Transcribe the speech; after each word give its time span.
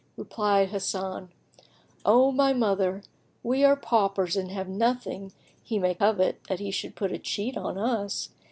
Replied 0.17 0.69
Hasan, 0.69 1.29
"O 2.03 2.31
my 2.31 2.53
mother, 2.53 3.03
we 3.43 3.63
are 3.63 3.75
paupers 3.75 4.35
and 4.35 4.49
have 4.49 4.67
nothing 4.67 5.31
he 5.61 5.77
may 5.77 5.93
covet, 5.93 6.41
that 6.49 6.59
he 6.59 6.71
should 6.71 6.95
put 6.95 7.11
a 7.11 7.19
cheat 7.19 7.55
on 7.55 7.77
us. 7.77 8.29